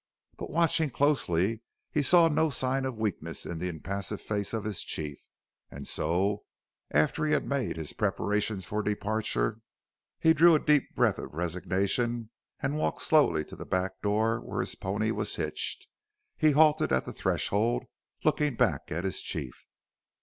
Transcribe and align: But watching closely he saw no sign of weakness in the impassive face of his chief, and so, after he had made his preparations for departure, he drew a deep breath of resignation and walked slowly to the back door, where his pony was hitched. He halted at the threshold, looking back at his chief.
But 0.35 0.49
watching 0.49 0.89
closely 0.89 1.61
he 1.91 2.01
saw 2.01 2.27
no 2.27 2.49
sign 2.49 2.85
of 2.85 2.97
weakness 2.97 3.45
in 3.45 3.59
the 3.59 3.69
impassive 3.69 4.19
face 4.19 4.51
of 4.51 4.63
his 4.63 4.81
chief, 4.81 5.21
and 5.69 5.87
so, 5.87 6.43
after 6.89 7.23
he 7.23 7.33
had 7.33 7.45
made 7.47 7.77
his 7.77 7.93
preparations 7.93 8.65
for 8.65 8.81
departure, 8.81 9.59
he 10.19 10.33
drew 10.33 10.55
a 10.55 10.59
deep 10.59 10.95
breath 10.95 11.19
of 11.19 11.35
resignation 11.35 12.31
and 12.61 12.77
walked 12.79 13.03
slowly 13.03 13.45
to 13.45 13.55
the 13.55 13.63
back 13.63 14.01
door, 14.01 14.39
where 14.41 14.61
his 14.61 14.73
pony 14.73 15.11
was 15.11 15.35
hitched. 15.35 15.87
He 16.35 16.49
halted 16.49 16.91
at 16.91 17.05
the 17.05 17.13
threshold, 17.13 17.83
looking 18.23 18.55
back 18.55 18.91
at 18.91 19.03
his 19.03 19.21
chief. 19.21 19.53